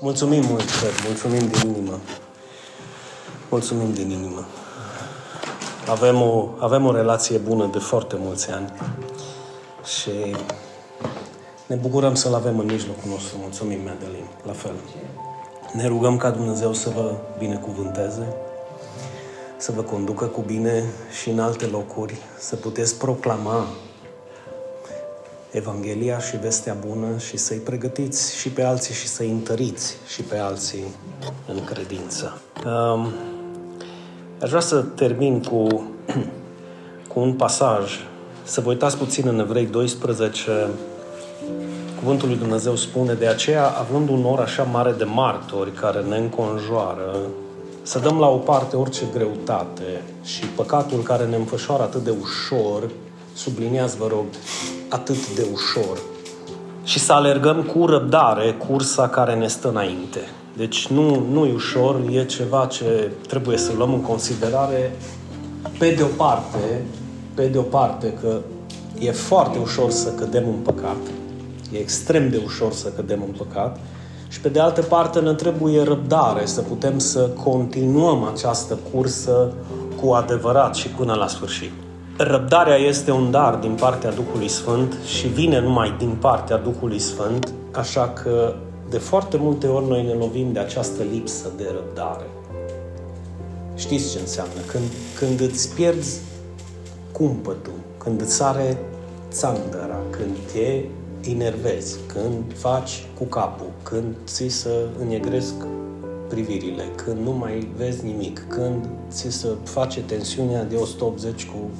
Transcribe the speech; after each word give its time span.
Mulțumim 0.00 0.44
mult, 0.44 0.70
Fred, 0.70 0.92
mulțumim 1.06 1.48
din 1.48 1.68
inimă. 1.68 1.98
Mulțumim 3.48 3.92
din 3.92 4.10
inimă. 4.10 4.44
Avem 5.88 6.22
o, 6.22 6.48
avem 6.58 6.86
o 6.86 6.92
relație 6.92 7.38
bună 7.38 7.68
de 7.72 7.78
foarte 7.78 8.16
mulți 8.18 8.50
ani 8.50 8.72
și 9.84 10.36
ne 11.66 11.76
bucurăm 11.76 12.14
să-L 12.14 12.34
avem 12.34 12.58
în 12.58 12.66
mijlocul 12.66 13.10
nostru. 13.10 13.36
Mulțumim, 13.40 13.80
Madeline, 13.84 14.28
la 14.46 14.52
fel. 14.52 14.74
Ne 15.72 15.86
rugăm 15.86 16.16
ca 16.16 16.30
Dumnezeu 16.30 16.72
să 16.72 16.90
vă 16.90 17.14
binecuvânteze, 17.38 18.36
să 19.56 19.72
vă 19.72 19.82
conducă 19.82 20.24
cu 20.24 20.40
bine 20.40 20.84
și 21.20 21.30
în 21.30 21.38
alte 21.38 21.66
locuri, 21.66 22.16
să 22.38 22.56
puteți 22.56 22.98
proclama 22.98 23.66
Evanghelia 25.52 26.18
și 26.18 26.36
vestea 26.36 26.76
bună 26.86 27.18
și 27.18 27.36
să-i 27.36 27.56
pregătiți 27.56 28.36
și 28.36 28.48
pe 28.48 28.62
alții 28.62 28.94
și 28.94 29.06
să-i 29.06 29.30
întăriți 29.30 29.96
și 30.06 30.22
pe 30.22 30.36
alții 30.36 30.84
în 31.46 31.64
credință. 31.64 32.40
Um, 32.66 33.06
aș 34.42 34.48
vrea 34.48 34.60
să 34.60 34.82
termin 34.82 35.42
cu, 35.42 35.66
cu 37.12 37.20
un 37.20 37.32
pasaj, 37.32 37.92
să 38.42 38.60
vă 38.60 38.68
uitați 38.68 38.96
puțin 38.96 39.28
în 39.28 39.38
Evrei 39.38 39.66
12, 39.66 40.68
Cuvântul 42.02 42.28
lui 42.28 42.36
Dumnezeu 42.36 42.76
spune, 42.76 43.12
de 43.12 43.26
aceea, 43.26 43.66
având 43.66 44.08
un 44.08 44.20
nor 44.20 44.40
așa 44.40 44.62
mare 44.62 44.92
de 44.92 45.04
martori 45.04 45.72
care 45.72 46.00
ne 46.00 46.16
înconjoară, 46.16 47.16
să 47.82 47.98
dăm 47.98 48.18
la 48.18 48.28
o 48.28 48.36
parte 48.36 48.76
orice 48.76 49.04
greutate 49.12 50.02
și 50.22 50.44
păcatul 50.44 51.02
care 51.02 51.24
ne 51.24 51.36
înfășoară 51.36 51.82
atât 51.82 52.04
de 52.04 52.14
ușor, 52.20 52.90
subliniați, 53.34 53.96
vă 53.96 54.06
rog, 54.06 54.24
atât 54.92 55.34
de 55.34 55.46
ușor, 55.52 55.98
și 56.84 56.98
să 56.98 57.12
alergăm 57.12 57.62
cu 57.62 57.86
răbdare 57.86 58.52
cursa 58.52 59.08
care 59.08 59.34
ne 59.34 59.46
stă 59.48 59.68
înainte. 59.68 60.20
Deci 60.56 60.86
nu, 60.86 61.26
nu 61.32 61.46
e 61.46 61.52
ușor, 61.52 62.00
e 62.10 62.24
ceva 62.24 62.66
ce 62.66 63.10
trebuie 63.28 63.56
să 63.56 63.72
luăm 63.76 63.92
în 63.92 64.00
considerare 64.00 64.96
pe 65.78 65.90
de 65.90 66.02
o 66.02 66.06
parte, 66.16 66.84
pe 67.34 67.46
de 67.46 67.58
o 67.58 67.62
parte 67.62 68.12
că 68.20 68.40
e 68.98 69.12
foarte 69.12 69.58
ușor 69.58 69.90
să 69.90 70.12
cădem 70.12 70.44
în 70.46 70.58
păcat, 70.62 70.96
e 71.72 71.78
extrem 71.78 72.28
de 72.28 72.42
ușor 72.44 72.72
să 72.72 72.88
cădem 72.88 73.22
în 73.26 73.34
păcat, 73.36 73.78
și 74.28 74.40
pe 74.40 74.48
de 74.48 74.60
altă 74.60 74.82
parte 74.82 75.20
ne 75.20 75.34
trebuie 75.34 75.82
răbdare 75.82 76.46
să 76.46 76.60
putem 76.60 76.98
să 76.98 77.20
continuăm 77.44 78.24
această 78.34 78.78
cursă 78.92 79.52
cu 80.00 80.10
adevărat 80.10 80.74
și 80.74 80.88
până 80.88 81.14
la 81.14 81.26
sfârșit. 81.26 81.72
Răbdarea 82.24 82.76
este 82.76 83.10
un 83.10 83.30
dar 83.30 83.54
din 83.54 83.74
partea 83.74 84.12
Duhului 84.12 84.48
Sfânt 84.48 84.96
și 85.06 85.26
vine 85.26 85.60
numai 85.60 85.94
din 85.98 86.16
partea 86.20 86.56
Duhului 86.56 86.98
Sfânt, 86.98 87.52
așa 87.72 88.08
că 88.08 88.54
de 88.90 88.98
foarte 88.98 89.36
multe 89.36 89.66
ori 89.66 89.88
noi 89.88 90.06
ne 90.06 90.12
lovim 90.12 90.52
de 90.52 90.58
această 90.58 91.02
lipsă 91.12 91.50
de 91.56 91.64
răbdare. 91.74 92.26
Știți 93.74 94.12
ce 94.12 94.18
înseamnă? 94.18 94.60
Când, 94.66 94.84
când 95.18 95.40
îți 95.40 95.74
pierzi 95.74 96.20
cumpătul, 97.12 97.78
când 97.98 98.20
îți 98.20 98.34
sare 98.34 98.78
țandăra, 99.30 99.98
când 100.10 100.36
te 100.52 100.84
enervezi, 101.30 101.98
când 102.06 102.42
faci 102.54 103.06
cu 103.18 103.24
capul, 103.24 103.70
când 103.82 104.14
ți 104.26 104.48
să 104.48 104.86
înnegresc 105.00 105.54
privirile, 106.32 106.82
când 107.04 107.18
nu 107.24 107.32
mai 107.32 107.68
vezi 107.76 108.04
nimic, 108.04 108.44
când 108.48 108.88
ți 109.10 109.30
se 109.30 109.48
face 109.64 110.00
tensiunea 110.00 110.64
de 110.64 110.76
180 110.76 111.46
cu 111.46 111.70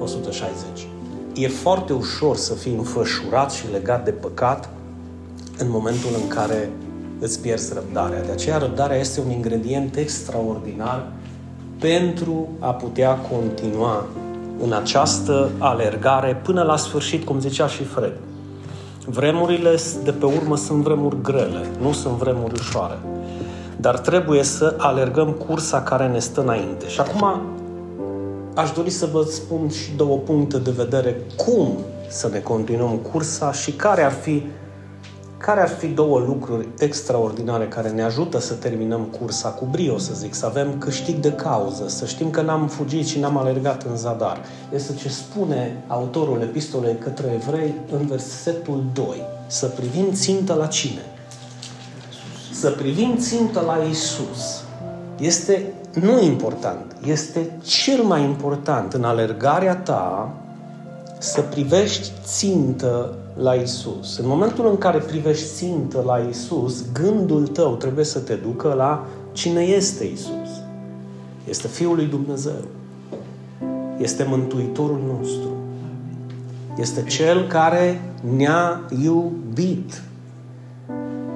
160. 0.00 0.86
E 1.34 1.48
foarte 1.48 1.92
ușor 1.92 2.36
să 2.36 2.54
fii 2.54 2.74
înfășurat 2.74 3.52
și 3.52 3.64
legat 3.72 4.04
de 4.04 4.10
păcat 4.10 4.68
în 5.58 5.70
momentul 5.70 6.10
în 6.22 6.28
care 6.28 6.70
îți 7.18 7.40
pierzi 7.40 7.74
răbdarea. 7.74 8.22
De 8.22 8.32
aceea 8.32 8.58
răbdarea 8.58 8.98
este 8.98 9.20
un 9.20 9.30
ingredient 9.30 9.96
extraordinar 9.96 11.12
pentru 11.80 12.48
a 12.58 12.70
putea 12.70 13.14
continua 13.14 14.06
în 14.64 14.72
această 14.72 15.50
alergare 15.58 16.40
până 16.42 16.62
la 16.62 16.76
sfârșit, 16.76 17.24
cum 17.24 17.40
zicea 17.40 17.66
și 17.66 17.84
Fred. 17.84 18.12
Vremurile 19.06 19.76
de 20.04 20.10
pe 20.10 20.24
urmă 20.24 20.56
sunt 20.56 20.82
vremuri 20.82 21.22
grele, 21.22 21.66
nu 21.80 21.92
sunt 21.92 22.14
vremuri 22.14 22.54
ușoare 22.54 22.98
dar 23.82 23.98
trebuie 23.98 24.42
să 24.42 24.74
alergăm 24.78 25.30
cursa 25.30 25.82
care 25.82 26.08
ne 26.08 26.18
stă 26.18 26.40
înainte. 26.40 26.88
Și 26.88 27.00
acum 27.00 27.40
aș 28.54 28.70
dori 28.70 28.90
să 28.90 29.08
vă 29.12 29.22
spun 29.22 29.68
și 29.68 29.92
două 29.96 30.16
puncte 30.16 30.58
de 30.58 30.70
vedere 30.70 31.16
cum 31.36 31.78
să 32.08 32.28
ne 32.32 32.38
continuăm 32.38 32.96
cursa 32.96 33.52
și 33.52 33.72
care 33.72 34.02
ar 34.02 34.12
fi 34.12 34.42
care 35.36 35.60
ar 35.60 35.68
fi 35.68 35.86
două 35.86 36.18
lucruri 36.18 36.68
extraordinare 36.78 37.68
care 37.68 37.88
ne 37.88 38.02
ajută 38.02 38.40
să 38.40 38.54
terminăm 38.54 39.00
cursa 39.00 39.48
cu 39.48 39.68
brio, 39.70 39.98
să 39.98 40.14
zic, 40.14 40.34
să 40.34 40.46
avem 40.46 40.78
câștig 40.78 41.14
de 41.14 41.32
cauză, 41.32 41.88
să 41.88 42.06
știm 42.06 42.30
că 42.30 42.40
n-am 42.40 42.66
fugit 42.66 43.06
și 43.06 43.18
n-am 43.18 43.36
alergat 43.36 43.82
în 43.90 43.96
zadar. 43.96 44.40
Este 44.74 44.94
ce 44.94 45.08
spune 45.08 45.84
autorul 45.86 46.40
epistolei 46.40 46.96
către 46.98 47.32
evrei 47.34 47.74
în 47.92 48.06
versetul 48.06 48.84
2. 48.92 49.06
Să 49.46 49.66
privim 49.66 50.12
țintă 50.12 50.54
la 50.54 50.66
cine? 50.66 51.11
Să 52.62 52.70
privim 52.70 53.16
țintă 53.16 53.60
la 53.66 53.76
Isus 53.90 54.64
este 55.18 55.72
nu 56.00 56.22
important, 56.22 56.96
este 57.04 57.58
cel 57.62 58.02
mai 58.02 58.22
important 58.22 58.92
în 58.92 59.04
alergarea 59.04 59.76
ta 59.76 60.32
să 61.18 61.40
privești 61.40 62.10
țintă 62.24 63.14
la 63.34 63.54
Isus. 63.54 64.18
În 64.18 64.26
momentul 64.26 64.68
în 64.68 64.78
care 64.78 64.98
privești 64.98 65.44
țintă 65.44 66.02
la 66.06 66.18
Isus, 66.30 66.84
gândul 66.92 67.46
tău 67.46 67.74
trebuie 67.74 68.04
să 68.04 68.18
te 68.18 68.34
ducă 68.34 68.72
la 68.72 69.06
cine 69.32 69.60
este 69.60 70.04
Isus. 70.04 70.50
Este 71.48 71.68
Fiul 71.68 71.94
lui 71.94 72.06
Dumnezeu. 72.06 72.64
Este 73.98 74.26
Mântuitorul 74.28 75.00
nostru. 75.18 75.50
Este 76.78 77.02
Cel 77.02 77.46
care 77.46 78.14
ne-a 78.36 78.80
iubit 79.02 80.02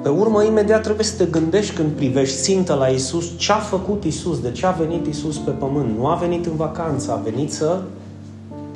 pe 0.06 0.12
urmă, 0.12 0.42
imediat 0.42 0.82
trebuie 0.82 1.04
să 1.04 1.16
te 1.16 1.24
gândești 1.24 1.74
când 1.74 1.90
privești 1.90 2.36
țintă 2.36 2.74
la 2.74 2.86
Isus, 2.86 3.24
ce 3.36 3.52
a 3.52 3.56
făcut 3.56 4.04
Isus, 4.04 4.40
de 4.40 4.50
ce 4.50 4.66
a 4.66 4.70
venit 4.70 5.06
Isus 5.06 5.38
pe 5.38 5.50
pământ. 5.50 5.98
Nu 5.98 6.06
a 6.06 6.14
venit 6.14 6.46
în 6.46 6.56
vacanță, 6.56 7.12
a 7.12 7.20
venit 7.30 7.52
să 7.52 7.80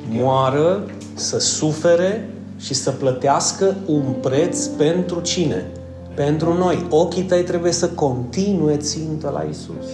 moară, 0.09 0.83
să 1.13 1.39
sufere 1.39 2.29
și 2.59 2.73
să 2.73 2.91
plătească 2.91 3.75
un 3.85 4.03
preț 4.21 4.65
pentru 4.65 5.19
cine? 5.19 5.65
Pentru 6.15 6.53
noi. 6.53 6.85
Ochii 6.89 7.23
tăi 7.23 7.43
trebuie 7.43 7.71
să 7.71 7.89
continue 7.89 8.77
țintă 8.77 9.31
la 9.33 9.45
Isus. 9.49 9.87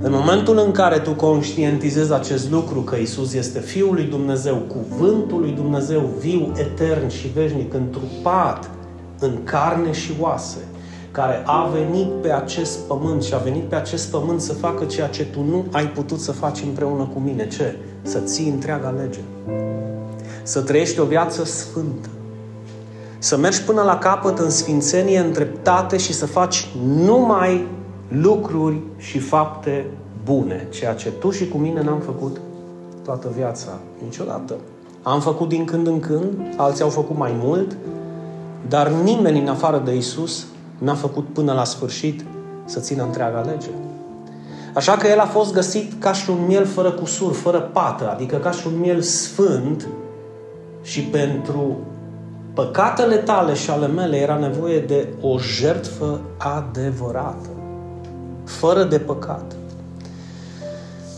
În 0.00 0.12
momentul 0.12 0.62
în 0.64 0.70
care 0.70 0.98
tu 0.98 1.10
conștientizezi 1.10 2.12
acest 2.12 2.50
lucru, 2.50 2.80
că 2.80 2.96
Isus 2.96 3.34
este 3.34 3.60
Fiul 3.60 3.94
lui 3.94 4.04
Dumnezeu, 4.04 4.54
Cuvântul 4.54 5.40
lui 5.40 5.52
Dumnezeu, 5.52 6.10
viu, 6.18 6.52
etern 6.56 7.08
și 7.08 7.28
veșnic, 7.28 7.74
întrupat, 7.74 8.70
în 9.22 9.44
carne 9.44 9.92
și 9.92 10.12
oase, 10.20 10.58
care 11.10 11.42
a 11.46 11.70
venit 11.72 12.08
pe 12.22 12.32
acest 12.32 12.78
pământ 12.78 13.22
și 13.22 13.34
a 13.34 13.38
venit 13.38 13.62
pe 13.62 13.74
acest 13.74 14.10
pământ 14.10 14.40
să 14.40 14.52
facă 14.52 14.84
ceea 14.84 15.08
ce 15.08 15.24
tu 15.24 15.42
nu 15.42 15.64
ai 15.70 15.86
putut 15.86 16.20
să 16.20 16.32
faci 16.32 16.62
împreună 16.66 17.08
cu 17.14 17.18
mine. 17.18 17.48
Ce? 17.48 17.76
Să 18.02 18.18
ții 18.18 18.48
întreaga 18.48 18.90
lege. 18.90 19.20
Să 20.42 20.60
trăiești 20.60 21.00
o 21.00 21.04
viață 21.04 21.44
sfântă. 21.44 22.08
Să 23.18 23.36
mergi 23.36 23.62
până 23.62 23.82
la 23.82 23.98
capăt 23.98 24.38
în 24.38 24.50
sfințenie, 24.50 25.18
în 25.18 25.32
dreptate 25.32 25.96
și 25.96 26.12
să 26.12 26.26
faci 26.26 26.68
numai 26.84 27.66
lucruri 28.08 28.80
și 28.96 29.18
fapte 29.18 29.86
bune, 30.24 30.66
ceea 30.70 30.94
ce 30.94 31.10
tu 31.10 31.30
și 31.30 31.48
cu 31.48 31.58
mine 31.58 31.82
n-am 31.82 32.00
făcut 32.00 32.40
toată 33.04 33.32
viața, 33.36 33.78
niciodată. 34.02 34.54
Am 35.02 35.20
făcut 35.20 35.48
din 35.48 35.64
când 35.64 35.86
în 35.86 36.00
când, 36.00 36.32
alții 36.56 36.82
au 36.82 36.90
făcut 36.90 37.16
mai 37.16 37.34
mult, 37.42 37.76
dar 38.68 38.88
nimeni 38.88 39.40
în 39.40 39.48
afară 39.48 39.82
de 39.84 39.96
Isus 39.96 40.44
n-a 40.78 40.94
făcut 40.94 41.26
până 41.32 41.52
la 41.52 41.64
sfârșit 41.64 42.24
să 42.64 42.80
țină 42.80 43.02
întreaga 43.02 43.40
lege. 43.40 43.68
Așa 44.74 44.96
că 44.96 45.06
el 45.06 45.18
a 45.18 45.26
fost 45.26 45.52
găsit 45.52 45.92
ca 45.98 46.12
și 46.12 46.30
un 46.30 46.46
miel 46.46 46.66
fără 46.66 46.90
cusur, 46.90 47.32
fără 47.32 47.60
pată, 47.60 48.10
adică 48.10 48.36
ca 48.36 48.50
și 48.50 48.66
un 48.66 48.78
miel 48.80 49.00
sfânt 49.00 49.88
și 50.82 51.00
pentru 51.00 51.76
păcatele 52.54 53.16
tale 53.16 53.54
și 53.54 53.70
ale 53.70 53.86
mele 53.86 54.16
era 54.16 54.36
nevoie 54.36 54.80
de 54.80 55.08
o 55.20 55.38
jertfă 55.38 56.20
adevărată, 56.38 57.48
fără 58.44 58.84
de 58.84 58.98
păcat. 58.98 59.56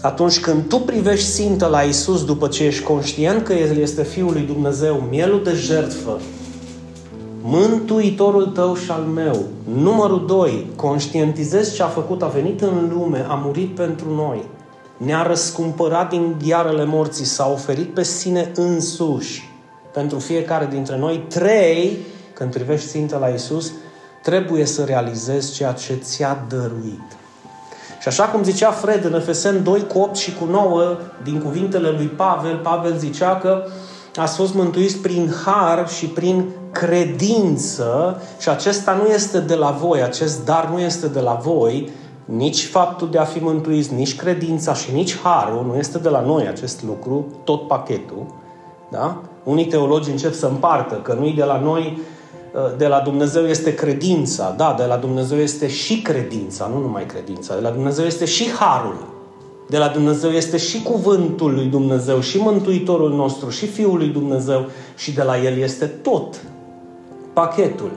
Atunci 0.01 0.41
când 0.41 0.69
tu 0.69 0.79
privești 0.79 1.31
țintă 1.31 1.67
la 1.67 1.81
Isus 1.81 2.25
după 2.25 2.49
ce 2.49 2.65
ești 2.65 2.83
conștient 2.83 3.45
că 3.45 3.53
El 3.53 3.77
este 3.77 4.03
Fiul 4.03 4.33
lui 4.33 4.43
Dumnezeu, 4.43 5.07
mielul 5.11 5.43
de 5.45 5.53
jertfă, 5.53 6.19
Mântuitorul 7.47 8.47
tău 8.47 8.75
și 8.75 8.91
al 8.91 9.03
meu. 9.03 9.43
Numărul 9.75 10.27
2. 10.27 10.71
Conștientizezi 10.77 11.75
ce 11.75 11.83
a 11.83 11.87
făcut, 11.87 12.23
a 12.23 12.27
venit 12.27 12.61
în 12.61 12.91
lume, 12.93 13.27
a 13.29 13.35
murit 13.35 13.75
pentru 13.75 14.15
noi. 14.15 14.45
Ne-a 14.97 15.23
răscumpărat 15.23 16.09
din 16.09 16.37
ghearele 16.47 16.85
morții, 16.85 17.25
s-a 17.25 17.51
oferit 17.53 17.95
pe 17.95 18.03
sine 18.03 18.53
însuși 18.55 19.51
pentru 19.93 20.19
fiecare 20.19 20.69
dintre 20.71 20.99
noi. 20.99 21.25
3. 21.29 21.99
Când 22.33 22.53
privești 22.53 22.89
țintă 22.89 23.19
la 23.21 23.29
Isus, 23.29 23.73
trebuie 24.23 24.65
să 24.65 24.85
realizezi 24.85 25.55
ceea 25.55 25.73
ce 25.73 25.95
ți-a 25.95 26.45
dăruit. 26.49 27.17
Și 28.01 28.09
așa 28.09 28.25
cum 28.25 28.43
zicea 28.43 28.71
Fred 28.71 29.05
în 29.05 29.15
Efesen 29.15 29.63
2 29.63 29.87
cu 29.87 29.99
8 29.99 30.17
și 30.17 30.35
cu 30.35 30.45
9, 30.45 30.97
din 31.23 31.41
cuvintele 31.41 31.91
lui 31.91 32.07
Pavel, 32.07 32.57
Pavel 32.57 32.97
zicea 32.97 33.37
că 33.37 33.65
ați 34.17 34.37
fost 34.37 34.55
mântuiți 34.55 34.97
prin 34.97 35.33
har 35.45 35.89
și 35.89 36.07
prin 36.07 36.45
credință 36.75 38.21
și 38.39 38.49
acesta 38.49 38.93
nu 38.93 39.13
este 39.13 39.41
de 39.41 39.55
la 39.55 39.71
voi, 39.71 40.03
acest 40.03 40.45
dar 40.45 40.69
nu 40.73 40.81
este 40.81 41.07
de 41.07 41.21
la 41.21 41.41
voi, 41.43 41.91
nici 42.25 42.65
faptul 42.65 43.11
de 43.11 43.19
a 43.19 43.25
fi 43.25 43.39
mântuiți, 43.39 43.95
nici 43.95 44.17
credința 44.17 44.75
și 44.75 44.93
nici 44.93 45.19
harul, 45.19 45.65
nu 45.67 45.79
este 45.79 45.99
de 45.99 46.09
la 46.09 46.21
noi 46.21 46.47
acest 46.47 46.83
lucru, 46.83 47.27
tot 47.45 47.67
pachetul. 47.67 48.27
Da? 48.91 49.21
Unii 49.45 49.67
teologi 49.67 50.11
încep 50.11 50.35
să 50.35 50.47
împartă 50.47 50.95
că 50.95 51.17
nu-i 51.19 51.33
de 51.33 51.45
la 51.45 51.59
noi, 51.59 51.99
ă, 52.55 52.75
de 52.77 52.87
la 52.87 53.01
Dumnezeu 53.01 53.47
este 53.47 53.75
credința. 53.75 54.55
Da, 54.57 54.75
de 54.79 54.85
la 54.85 54.97
Dumnezeu 54.97 55.39
este 55.39 55.69
și 55.69 56.03
credința, 56.03 56.71
nu 56.75 56.81
numai 56.81 57.07
credința. 57.07 57.55
De 57.55 57.61
la 57.61 57.71
Dumnezeu 57.71 58.05
este 58.05 58.25
și 58.25 58.51
harul. 58.51 59.13
De 59.69 59.79
la 59.79 59.89
Dumnezeu 59.89 60.31
este 60.31 60.57
și 60.57 60.83
cuvântul 60.83 61.55
lui 61.55 61.67
Dumnezeu, 61.67 62.21
și 62.21 62.39
Mântuitorul 62.39 63.15
nostru, 63.15 63.51
și 63.51 63.67
Fiul 63.67 63.97
lui 63.97 64.09
Dumnezeu, 64.09 64.67
și 64.97 65.13
de 65.13 65.23
la 65.23 65.43
El 65.43 65.59
este 65.59 65.87
tot 65.87 66.41
pachetul. 67.35 67.91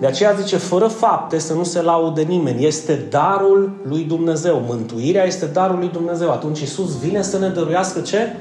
De 0.00 0.06
aceea 0.06 0.32
zice, 0.32 0.56
fără 0.56 0.86
fapte 0.86 1.38
să 1.38 1.52
nu 1.52 1.64
se 1.64 1.82
laude 1.82 2.22
nimeni. 2.22 2.66
Este 2.66 3.06
darul 3.10 3.70
lui 3.88 4.02
Dumnezeu. 4.02 4.62
Mântuirea 4.66 5.24
este 5.24 5.46
darul 5.46 5.78
lui 5.78 5.88
Dumnezeu. 5.88 6.30
Atunci 6.30 6.60
Isus 6.60 6.98
vine 6.98 7.22
să 7.22 7.38
ne 7.38 7.48
dăruiască 7.48 8.00
ce? 8.00 8.36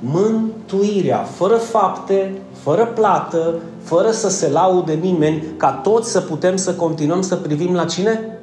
Mântuirea. 0.00 1.18
Fără 1.18 1.54
fapte, 1.54 2.32
fără 2.62 2.86
plată, 2.86 3.54
fără 3.82 4.10
să 4.10 4.28
se 4.28 4.48
laude 4.48 4.92
nimeni, 4.92 5.44
ca 5.56 5.70
toți 5.70 6.10
să 6.10 6.20
putem 6.20 6.56
să 6.56 6.72
continuăm 6.74 7.22
să 7.22 7.36
privim 7.36 7.74
la 7.74 7.84
cine? 7.84 8.38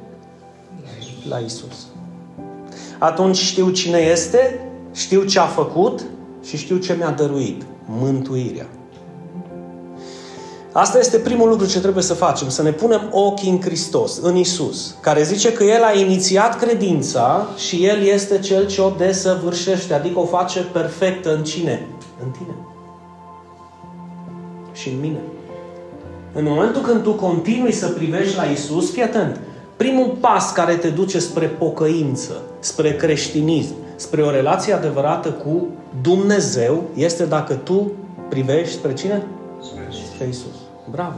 La 1.28 1.38
Isus. 1.38 1.86
Atunci 2.98 3.36
știu 3.36 3.70
cine 3.70 3.98
este, 3.98 4.68
știu 4.92 5.24
ce 5.24 5.38
a 5.38 5.46
făcut 5.46 6.00
și 6.42 6.56
știu 6.56 6.76
ce 6.76 6.94
mi-a 6.98 7.10
dăruit. 7.10 7.62
Mântuirea. 7.86 8.66
Asta 10.72 10.98
este 10.98 11.18
primul 11.18 11.48
lucru 11.48 11.66
ce 11.66 11.80
trebuie 11.80 12.02
să 12.02 12.14
facem, 12.14 12.48
să 12.48 12.62
ne 12.62 12.72
punem 12.72 13.08
ochii 13.10 13.50
în 13.50 13.60
Hristos, 13.60 14.18
în 14.22 14.36
Isus, 14.36 14.94
care 15.00 15.22
zice 15.22 15.52
că 15.52 15.64
El 15.64 15.82
a 15.82 15.98
inițiat 15.98 16.58
credința 16.58 17.46
și 17.56 17.86
El 17.86 18.02
este 18.02 18.38
Cel 18.38 18.66
ce 18.66 18.80
o 18.80 18.90
desăvârșește, 18.90 19.94
adică 19.94 20.18
o 20.18 20.24
face 20.24 20.60
perfectă 20.60 21.34
în 21.34 21.44
cine? 21.44 21.86
În 22.22 22.30
tine. 22.30 22.54
Și 24.72 24.88
în 24.88 25.00
mine. 25.00 25.18
În 26.34 26.44
momentul 26.44 26.80
când 26.80 27.02
tu 27.02 27.12
continui 27.12 27.72
să 27.72 27.88
privești 27.88 28.36
la 28.36 28.44
Isus, 28.44 28.90
fii 28.90 29.02
atent, 29.02 29.40
primul 29.76 30.16
pas 30.20 30.52
care 30.52 30.74
te 30.74 30.88
duce 30.88 31.18
spre 31.18 31.46
pocăință, 31.46 32.42
spre 32.60 32.96
creștinism, 32.96 33.74
spre 33.96 34.22
o 34.22 34.30
relație 34.30 34.72
adevărată 34.72 35.28
cu 35.28 35.66
Dumnezeu, 36.02 36.82
este 36.94 37.24
dacă 37.24 37.54
tu 37.54 37.92
privești 38.28 38.74
spre 38.74 38.94
cine? 38.94 39.22
Spre 40.12 40.26
Isus. 40.28 40.61
Bravo! 40.92 41.16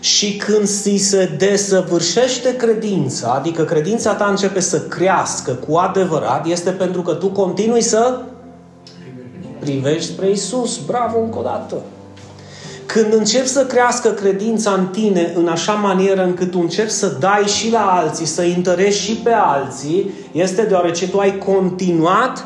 Și 0.00 0.36
când 0.36 0.66
ți 0.66 0.96
se 0.96 1.34
desăvârșește 1.38 2.56
credința, 2.56 3.28
adică 3.28 3.64
credința 3.64 4.14
ta 4.14 4.26
începe 4.26 4.60
să 4.60 4.80
crească 4.80 5.52
cu 5.52 5.76
adevărat, 5.76 6.46
este 6.46 6.70
pentru 6.70 7.02
că 7.02 7.12
tu 7.12 7.28
continui 7.28 7.82
să 7.82 8.20
privești 9.58 10.12
spre 10.12 10.30
Isus. 10.30 10.78
Bravo 10.86 11.18
încă 11.18 11.38
o 11.38 11.42
dată! 11.42 11.76
Când 12.86 13.12
începi 13.12 13.46
să 13.46 13.66
crească 13.66 14.08
credința 14.08 14.70
în 14.70 14.86
tine 14.86 15.32
în 15.36 15.48
așa 15.48 15.72
manieră 15.72 16.24
încât 16.24 16.50
tu 16.50 16.58
începi 16.60 16.90
să 16.90 17.16
dai 17.20 17.42
și 17.42 17.70
la 17.70 17.80
alții, 17.80 18.26
să 18.26 18.42
întărești 18.56 19.02
și 19.02 19.16
pe 19.16 19.32
alții, 19.32 20.10
este 20.32 20.62
deoarece 20.62 21.08
tu 21.08 21.18
ai 21.18 21.38
continuat 21.38 22.44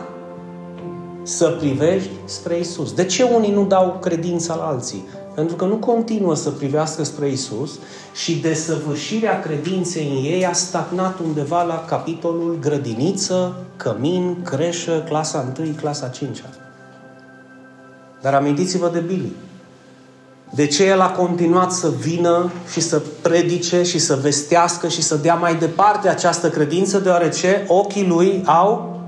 să 1.22 1.48
privești 1.48 2.10
spre 2.24 2.58
Isus. 2.58 2.92
De 2.92 3.04
ce 3.04 3.22
unii 3.22 3.52
nu 3.52 3.64
dau 3.64 3.98
credința 4.00 4.54
la 4.54 4.62
alții? 4.62 5.04
Pentru 5.34 5.56
că 5.56 5.64
nu 5.64 5.74
continuă 5.74 6.34
să 6.34 6.50
privească 6.50 7.04
spre 7.04 7.28
Isus 7.28 7.78
și 8.14 8.40
desăvârșirea 8.40 9.40
credinței 9.40 10.08
în 10.08 10.24
ei 10.32 10.46
a 10.46 10.52
stagnat 10.52 11.18
undeva 11.18 11.62
la 11.62 11.84
capitolul 11.84 12.58
grădiniță, 12.60 13.64
cămin, 13.76 14.42
creșă, 14.42 15.04
clasa 15.08 15.52
1, 15.58 15.68
clasa 15.68 16.08
5 16.08 16.44
Dar 18.20 18.34
amintiți-vă 18.34 18.90
de 18.92 18.98
Billy. 19.00 19.32
De 20.54 20.66
ce 20.66 20.84
el 20.84 21.00
a 21.00 21.10
continuat 21.10 21.72
să 21.72 21.90
vină 22.00 22.50
și 22.72 22.80
să 22.80 23.02
predice 23.22 23.82
și 23.82 23.98
să 23.98 24.18
vestească 24.22 24.88
și 24.88 25.02
să 25.02 25.16
dea 25.16 25.34
mai 25.34 25.54
departe 25.54 26.08
această 26.08 26.50
credință? 26.50 26.98
Deoarece 26.98 27.64
ochii 27.68 28.06
lui 28.06 28.42
au 28.46 29.00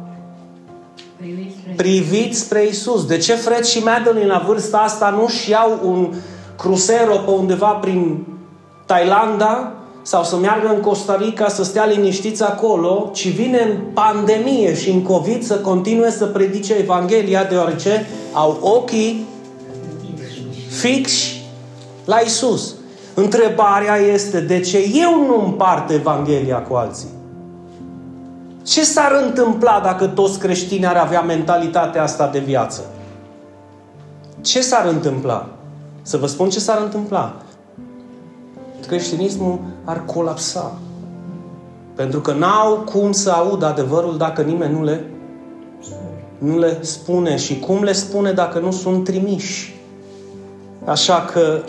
privit 1.76 2.36
spre 2.36 2.66
Isus. 2.66 3.06
De 3.06 3.16
ce 3.16 3.34
Fred 3.34 3.64
și 3.64 3.82
Madeline 3.82 4.26
la 4.26 4.44
vârsta 4.46 4.78
asta 4.78 5.18
nu-și 5.20 5.50
iau 5.50 5.78
un 5.84 6.12
crucero 6.56 7.16
pe 7.16 7.30
undeva 7.30 7.68
prin 7.70 8.26
Thailanda 8.86 9.72
sau 10.02 10.24
să 10.24 10.36
meargă 10.36 10.68
în 10.74 10.80
Costa 10.80 11.16
Rica 11.16 11.48
să 11.48 11.64
stea 11.64 11.84
liniștiți 11.84 12.42
acolo, 12.42 13.10
ci 13.12 13.28
vine 13.28 13.60
în 13.60 13.78
pandemie 13.92 14.74
și 14.74 14.90
în 14.90 15.02
COVID 15.02 15.42
să 15.42 15.54
continue 15.54 16.10
să 16.10 16.26
predice 16.26 16.74
Evanghelia, 16.74 17.44
deoarece 17.44 18.06
au 18.32 18.58
ochii 18.62 19.26
fixi 20.68 21.42
la 22.04 22.16
Isus. 22.16 22.74
Întrebarea 23.14 23.96
este 23.96 24.40
de 24.40 24.60
ce 24.60 24.78
eu 24.94 25.26
nu 25.26 25.44
împart 25.44 25.90
Evanghelia 25.90 26.58
cu 26.58 26.74
alții? 26.74 27.08
Ce 28.62 28.84
s-ar 28.84 29.12
întâmpla 29.24 29.80
dacă 29.84 30.06
toți 30.06 30.38
creștinii 30.38 30.86
ar 30.86 30.96
avea 30.96 31.20
mentalitatea 31.20 32.02
asta 32.02 32.28
de 32.28 32.38
viață? 32.38 32.84
Ce 34.40 34.60
s-ar 34.60 34.86
întâmpla? 34.86 35.48
Să 36.02 36.16
vă 36.16 36.26
spun 36.26 36.48
ce 36.48 36.60
s-ar 36.60 36.80
întâmpla. 36.82 37.34
Creștinismul 38.86 39.58
ar 39.84 40.04
colapsa. 40.04 40.72
Pentru 41.94 42.20
că 42.20 42.32
n-au 42.32 42.76
cum 42.76 43.12
să 43.12 43.30
audă 43.30 43.66
adevărul 43.66 44.16
dacă 44.16 44.42
nimeni 44.42 44.72
nu 44.72 44.84
le, 44.84 45.04
nu 46.38 46.58
le 46.58 46.78
spune. 46.80 47.36
Și 47.36 47.58
cum 47.58 47.82
le 47.82 47.92
spune 47.92 48.32
dacă 48.32 48.58
nu 48.58 48.70
sunt 48.70 49.04
trimiși? 49.04 49.74
Așa 50.84 51.24
că 51.32 51.62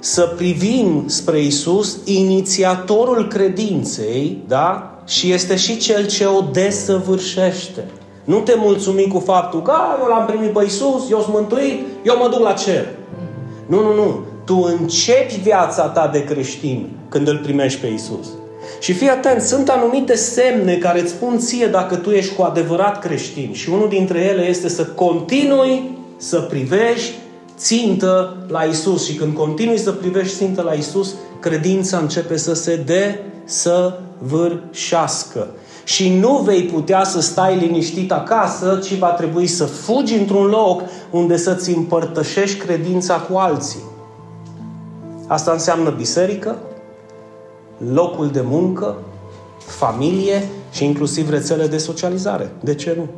să 0.00 0.32
privim 0.36 1.04
spre 1.06 1.40
Isus, 1.40 1.98
inițiatorul 2.04 3.28
credinței, 3.28 4.42
da? 4.48 4.95
Și 5.06 5.32
este 5.32 5.56
și 5.56 5.76
cel 5.76 6.06
ce 6.06 6.24
o 6.24 6.40
desăvârșește. 6.40 7.84
Nu 8.24 8.38
te 8.38 8.54
mulțumi 8.56 9.08
cu 9.08 9.18
faptul 9.18 9.62
că 9.62 9.72
eu 10.00 10.08
l-am 10.08 10.26
primit 10.26 10.50
pe 10.50 10.62
Iisus, 10.62 11.10
eu 11.10 11.20
sunt 11.20 11.34
mântuit, 11.34 11.80
eu 12.04 12.16
mă 12.16 12.28
duc 12.28 12.40
la 12.40 12.52
cer. 12.52 12.86
Nu, 13.66 13.82
nu, 13.82 13.94
nu. 13.94 14.20
Tu 14.44 14.76
începi 14.78 15.40
viața 15.42 15.82
ta 15.82 16.10
de 16.12 16.24
creștin 16.24 16.90
când 17.08 17.28
îl 17.28 17.38
primești 17.38 17.80
pe 17.80 17.86
Iisus. 17.86 18.26
Și 18.80 18.92
fii 18.92 19.08
atent, 19.08 19.40
sunt 19.40 19.68
anumite 19.68 20.14
semne 20.14 20.76
care 20.76 21.00
îți 21.00 21.10
spun 21.10 21.38
ție 21.38 21.66
dacă 21.66 21.94
tu 21.94 22.10
ești 22.10 22.34
cu 22.34 22.42
adevărat 22.42 22.98
creștin. 22.98 23.52
Și 23.52 23.70
unul 23.70 23.88
dintre 23.88 24.20
ele 24.20 24.48
este 24.48 24.68
să 24.68 24.84
continui 24.84 25.98
să 26.16 26.40
privești 26.40 27.14
țintă 27.56 28.36
la 28.48 28.62
Isus. 28.62 29.04
Și 29.04 29.14
când 29.14 29.34
continui 29.34 29.78
să 29.78 29.92
privești 29.92 30.36
țintă 30.36 30.62
la 30.62 30.72
Isus, 30.72 31.14
credința 31.40 31.98
începe 31.98 32.36
să 32.36 32.54
se 32.54 32.84
desăvârșească. 33.46 35.48
Și 35.84 36.18
nu 36.18 36.36
vei 36.36 36.62
putea 36.62 37.04
să 37.04 37.20
stai 37.20 37.58
liniștit 37.58 38.12
acasă, 38.12 38.80
ci 38.84 38.98
va 38.98 39.10
trebui 39.10 39.46
să 39.46 39.64
fugi 39.64 40.14
într-un 40.14 40.46
loc 40.46 40.82
unde 41.10 41.36
să-ți 41.36 41.70
împărtășești 41.70 42.58
credința 42.58 43.14
cu 43.14 43.36
alții. 43.36 43.82
Asta 45.26 45.52
înseamnă 45.52 45.90
biserică, 45.90 46.58
locul 47.92 48.30
de 48.30 48.42
muncă, 48.44 48.96
familie 49.58 50.48
și 50.72 50.84
inclusiv 50.84 51.30
rețele 51.30 51.66
de 51.66 51.78
socializare. 51.78 52.50
De 52.60 52.74
ce 52.74 52.94
nu? 52.96 53.08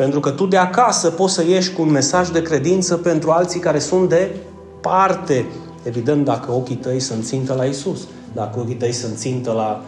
Pentru 0.00 0.20
că 0.20 0.30
tu 0.30 0.46
de 0.46 0.56
acasă 0.56 1.10
poți 1.10 1.34
să 1.34 1.44
ieși 1.44 1.72
cu 1.72 1.82
un 1.82 1.90
mesaj 1.90 2.28
de 2.28 2.42
credință 2.42 2.96
pentru 2.96 3.30
alții 3.30 3.60
care 3.60 3.78
sunt 3.78 4.08
de 4.08 4.36
parte. 4.80 5.46
Evident, 5.82 6.24
dacă 6.24 6.52
ochii 6.52 6.76
tăi 6.76 7.00
sunt 7.00 7.24
țintă 7.24 7.54
la 7.54 7.64
Isus, 7.64 8.00
dacă 8.32 8.60
ochii 8.60 8.74
tăi 8.74 8.92
sunt 8.92 9.16
țintă 9.16 9.52
la 9.52 9.82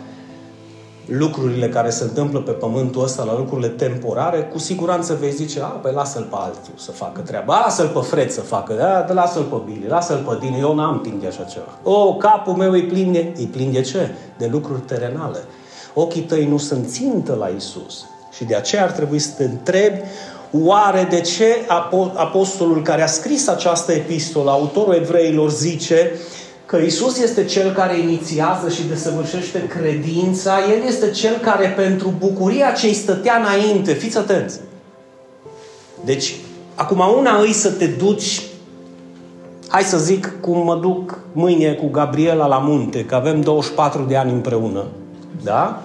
lucrurile 1.07 1.69
care 1.69 1.91
se 1.91 2.03
întâmplă 2.03 2.41
pe 2.41 2.51
pământul 2.51 3.03
ăsta, 3.03 3.25
la 3.25 3.37
lucrurile 3.37 3.69
temporare, 3.69 4.43
cu 4.43 4.59
siguranță 4.59 5.17
vei 5.21 5.31
zice, 5.31 5.61
a, 5.61 5.65
păi 5.67 5.93
lasă-l 5.95 6.27
pe 6.31 6.37
altul 6.39 6.75
să 6.77 6.91
facă 6.91 7.21
treaba, 7.21 7.61
lasă-l 7.65 7.89
pe 7.89 8.01
Fred 8.01 8.31
să 8.31 8.41
facă, 8.41 8.75
da, 8.75 9.13
lasă-l 9.13 9.43
pe 9.43 9.57
Billy, 9.65 9.87
lasă-l 9.89 10.25
pe 10.29 10.37
Dine, 10.41 10.59
eu 10.59 10.75
n-am 10.75 11.01
timp 11.01 11.21
de 11.21 11.27
așa 11.27 11.43
ceva. 11.43 11.79
O, 11.83 12.15
capul 12.15 12.55
meu 12.55 12.71
îi 12.71 12.85
plin 12.85 13.13
de, 13.13 13.33
îi 13.37 13.47
plin 13.47 13.73
de 13.73 13.81
ce? 13.81 14.15
De 14.39 14.49
lucruri 14.53 14.81
terenale. 14.81 15.39
Ochii 15.95 16.23
tăi 16.23 16.47
nu 16.47 16.57
sunt 16.57 16.89
țintă 16.89 17.35
la 17.35 17.47
Isus. 17.47 18.07
Și 18.37 18.45
de 18.45 18.55
aceea 18.55 18.83
ar 18.83 18.91
trebui 18.91 19.19
să 19.19 19.31
te 19.37 19.45
întrebi 19.45 20.01
oare 20.53 21.07
de 21.11 21.21
ce 21.21 21.45
apostolul 22.15 22.83
care 22.83 23.03
a 23.03 23.07
scris 23.07 23.49
această 23.49 23.93
epistolă, 23.93 24.51
autorul 24.51 24.95
evreilor, 24.95 25.51
zice 25.51 26.13
că 26.67 26.77
Isus 26.77 27.19
este 27.19 27.45
cel 27.45 27.73
care 27.73 27.99
inițiază 27.99 28.69
și 28.69 28.87
desăvârșește 28.89 29.67
credința, 29.67 30.59
El 30.77 30.87
este 30.87 31.11
cel 31.11 31.39
care 31.43 31.67
pentru 31.67 32.15
bucuria 32.19 32.71
ce 32.71 32.87
îi 32.87 32.95
stătea 32.95 33.37
înainte, 33.37 33.93
fiți 33.93 34.19
atenți. 34.19 34.61
Deci, 36.05 36.35
acum 36.75 37.03
una 37.19 37.41
îi 37.41 37.53
să 37.53 37.71
te 37.71 37.87
duci, 37.87 38.43
hai 39.69 39.83
să 39.83 39.99
zic 39.99 40.33
cum 40.41 40.65
mă 40.65 40.77
duc 40.77 41.19
mâine 41.33 41.73
cu 41.73 41.87
Gabriela 41.87 42.47
la 42.47 42.59
munte, 42.59 43.05
că 43.05 43.15
avem 43.15 43.41
24 43.41 44.03
de 44.03 44.17
ani 44.17 44.33
împreună, 44.33 44.85
da? 45.45 45.83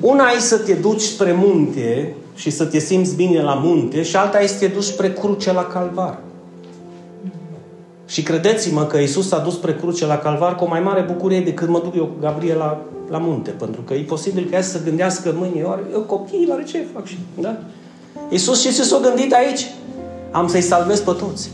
Una 0.00 0.24
e 0.36 0.40
să 0.40 0.58
te 0.58 0.72
duci 0.72 1.00
spre 1.00 1.32
munte 1.32 2.14
și 2.34 2.50
să 2.50 2.64
te 2.64 2.78
simți 2.78 3.14
bine 3.14 3.42
la 3.42 3.54
munte 3.54 4.02
și 4.02 4.16
alta 4.16 4.40
e 4.40 4.46
să 4.46 4.58
te 4.58 4.66
duci 4.66 4.82
spre 4.82 5.12
cruce 5.12 5.52
la 5.52 5.64
calvar. 5.64 6.18
Și 8.06 8.22
credeți-mă 8.22 8.84
că 8.84 8.98
Isus 8.98 9.32
a 9.32 9.38
dus 9.38 9.54
spre 9.54 9.74
cruce 9.74 10.06
la 10.06 10.18
calvar 10.18 10.54
cu 10.54 10.64
o 10.64 10.68
mai 10.68 10.80
mare 10.80 11.00
bucurie 11.00 11.40
decât 11.40 11.68
mă 11.68 11.80
duc 11.84 11.94
eu 11.94 12.04
cu 12.04 12.16
Gabriel 12.20 12.56
la, 12.56 12.80
la 13.10 13.18
munte. 13.18 13.50
Pentru 13.50 13.80
că 13.80 13.94
e 13.94 14.02
posibil 14.02 14.46
ca 14.50 14.56
ea 14.56 14.62
să 14.62 14.82
gândească 14.84 15.34
mâine, 15.36 15.62
oare 15.62 15.82
eu 15.92 16.00
copiii, 16.00 16.46
oare 16.50 16.64
ce 16.64 16.86
fac 16.94 17.06
și... 17.06 17.18
Da? 17.40 17.56
Isus 18.28 18.62
ce 18.62 18.72
s-a 18.72 18.98
gândit 19.02 19.32
aici? 19.32 19.66
Am 20.30 20.48
să-i 20.48 20.60
salvez 20.60 21.00
pe 21.00 21.12
toți. 21.12 21.50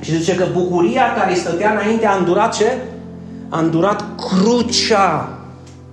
Și 0.00 0.16
zice 0.16 0.34
că 0.34 0.46
bucuria 0.52 1.14
care 1.14 1.30
îi 1.30 1.38
stătea 1.38 1.70
înainte 1.70 2.06
a 2.06 2.16
îndurat 2.16 2.56
ce? 2.56 2.78
A 3.48 3.58
îndurat 3.58 4.04
crucea. 4.16 5.39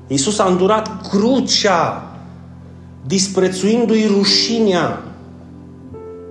Isus 0.07 0.39
a 0.39 0.45
îndurat 0.45 1.07
crucea, 1.09 2.03
disprețuindu-i 3.05 4.05
rușinea. 4.07 5.01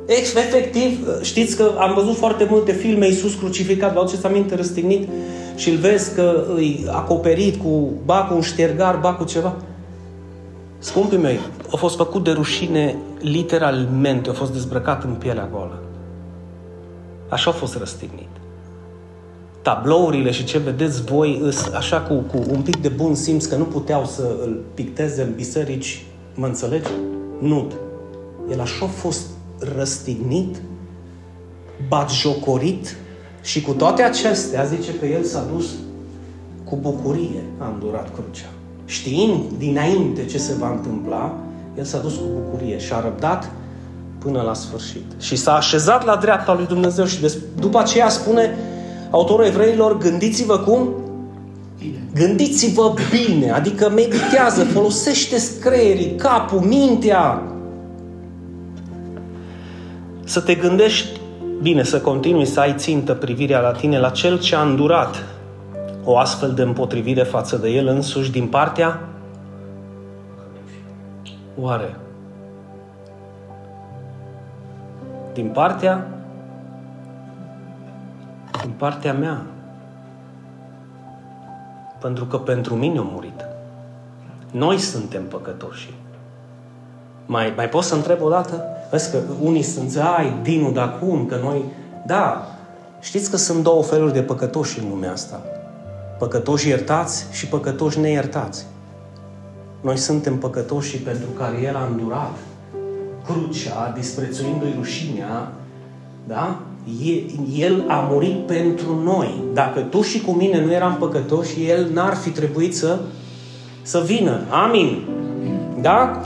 Efectiv, 0.06 1.08
știți 1.22 1.56
că 1.56 1.70
am 1.78 1.94
văzut 1.94 2.16
foarte 2.16 2.46
multe 2.50 2.72
filme 2.72 3.06
Iisus 3.06 3.34
crucificat, 3.34 3.92
vă 3.92 4.00
aduceți 4.00 4.26
aminte, 4.26 4.54
răstignit 4.54 5.08
și 5.56 5.70
îl 5.70 5.76
vezi 5.76 6.14
că 6.14 6.44
îi 6.54 6.86
acoperit 6.90 7.62
cu, 7.62 7.90
ba 8.04 8.26
cu 8.28 8.34
un 8.34 8.40
ștergar, 8.40 8.96
ba 8.96 9.12
cu 9.14 9.24
ceva. 9.24 9.54
Scumpii 10.78 11.18
mei, 11.18 11.38
a 11.72 11.76
fost 11.76 11.96
făcut 11.96 12.24
de 12.24 12.30
rușine 12.30 12.96
literalmente, 13.20 14.30
a 14.30 14.32
fost 14.32 14.52
dezbrăcat 14.52 15.04
în 15.04 15.14
pielea 15.14 15.48
goală. 15.52 15.82
Așa 17.28 17.50
a 17.50 17.52
fost 17.52 17.76
răstignit. 17.76 18.25
Tablourile 19.66 20.30
și 20.30 20.44
ce 20.44 20.58
vedeți 20.58 21.04
voi, 21.04 21.40
îs 21.42 21.66
așa 21.74 22.00
cu, 22.00 22.14
cu 22.14 22.44
un 22.50 22.60
pic 22.60 22.76
de 22.76 22.88
bun 22.88 23.14
simț 23.14 23.44
că 23.44 23.56
nu 23.56 23.64
puteau 23.64 24.04
să 24.04 24.36
îl 24.42 24.62
picteze 24.74 25.22
în 25.22 25.32
biserici, 25.34 26.04
mă 26.34 26.46
înțelegi? 26.46 26.88
Nu. 27.40 27.72
El 28.50 28.60
așa 28.60 28.84
a 28.84 28.88
fost 28.88 29.26
răstignit, 29.76 30.56
batjocorit 31.88 32.96
și 33.42 33.62
cu 33.62 33.72
toate 33.72 34.02
acestea 34.02 34.64
zice 34.64 34.94
că 34.94 35.06
el 35.06 35.22
s-a 35.22 35.44
dus 35.54 35.66
cu 36.64 36.76
bucurie, 36.76 37.42
a 37.58 37.70
îndurat 37.72 38.12
crucea. 38.14 38.50
Știind 38.84 39.42
dinainte 39.58 40.24
ce 40.24 40.38
se 40.38 40.54
va 40.58 40.70
întâmpla, 40.70 41.36
el 41.78 41.84
s-a 41.84 41.98
dus 41.98 42.14
cu 42.14 42.26
bucurie 42.34 42.78
și 42.78 42.92
a 42.92 43.00
răbdat 43.00 43.50
până 44.18 44.42
la 44.42 44.54
sfârșit. 44.54 45.04
Și 45.20 45.36
s-a 45.36 45.54
așezat 45.54 46.04
la 46.04 46.16
dreapta 46.16 46.54
lui 46.54 46.66
Dumnezeu 46.66 47.04
și 47.04 47.18
după 47.60 47.78
aceea 47.78 48.08
spune 48.08 48.56
autorul 49.10 49.44
evreilor, 49.44 49.98
gândiți-vă 49.98 50.58
cum? 50.58 50.88
Gândiți-vă 52.14 52.94
bine, 53.10 53.50
adică 53.50 53.90
meditează, 53.90 54.64
folosește 54.64 55.36
creierii, 55.60 56.14
capul, 56.14 56.60
mintea, 56.60 57.42
să 60.24 60.40
te 60.40 60.54
gândești 60.54 61.20
bine, 61.62 61.82
să 61.82 62.00
continui 62.00 62.44
să 62.44 62.60
ai 62.60 62.74
țintă 62.76 63.14
privirea 63.14 63.60
la 63.60 63.72
tine, 63.72 63.98
la 63.98 64.10
cel 64.10 64.38
ce 64.38 64.56
a 64.56 64.62
îndurat 64.62 65.24
o 66.04 66.16
astfel 66.16 66.52
de 66.52 66.62
împotrivire 66.62 67.22
față 67.22 67.56
de 67.56 67.68
el 67.68 67.86
însuși 67.86 68.30
din 68.30 68.46
partea 68.46 69.08
oare? 71.60 71.96
Din 75.32 75.46
partea 75.46 76.15
din 78.66 78.74
partea 78.76 79.12
mea. 79.12 79.42
Pentru 82.00 82.24
că 82.24 82.38
pentru 82.38 82.74
mine 82.74 82.98
a 82.98 83.02
murit. 83.02 83.44
Noi 84.50 84.78
suntem 84.78 85.26
păcătoși. 85.26 85.94
Mai, 87.26 87.52
mai 87.56 87.68
pot 87.68 87.82
să 87.82 87.94
întreb 87.94 88.22
o 88.22 88.28
dată? 88.28 88.64
Vezi 88.90 89.10
că 89.10 89.18
unii 89.40 89.62
sunt, 89.62 89.96
ai, 90.16 90.38
Dinu, 90.42 90.72
dar 90.72 90.98
cum? 90.98 91.26
Că 91.26 91.36
noi... 91.42 91.64
Da, 92.06 92.46
știți 93.00 93.30
că 93.30 93.36
sunt 93.36 93.62
două 93.62 93.82
feluri 93.82 94.12
de 94.12 94.22
păcătoși 94.22 94.80
în 94.80 94.88
lumea 94.88 95.12
asta. 95.12 95.40
Păcătoși 96.18 96.68
iertați 96.68 97.26
și 97.30 97.46
păcătoși 97.46 97.98
neiertați. 97.98 98.66
Noi 99.80 99.96
suntem 99.96 100.38
păcătoși 100.38 100.98
pentru 100.98 101.28
care 101.38 101.60
El 101.60 101.76
a 101.76 101.86
îndurat 101.90 102.36
crucea, 103.24 103.92
disprețuindu-i 103.94 104.74
rușinea, 104.76 105.52
da? 106.26 106.60
El 107.56 107.84
a 107.88 108.08
murit 108.10 108.46
pentru 108.46 109.00
noi. 109.04 109.42
Dacă 109.54 109.80
tu 109.80 110.02
și 110.02 110.20
cu 110.20 110.30
mine 110.30 110.64
nu 110.64 110.72
eram 110.72 110.96
păcătoși, 110.98 111.68
El 111.68 111.90
n-ar 111.92 112.14
fi 112.14 112.30
trebuit 112.30 112.76
să, 112.76 112.98
să 113.82 114.02
vină. 114.04 114.40
Amin. 114.48 115.02
Da? 115.80 116.20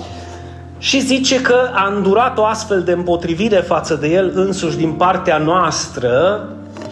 Și 0.79 1.01
zice 1.01 1.41
că 1.41 1.71
a 1.75 1.93
îndurat 1.95 2.39
o 2.39 2.45
astfel 2.45 2.83
de 2.83 2.93
împotrivire 2.93 3.57
față 3.57 3.95
de 3.95 4.09
el 4.09 4.33
însuși 4.35 4.77
din 4.77 4.93
partea 4.93 5.39
noastră 5.39 6.45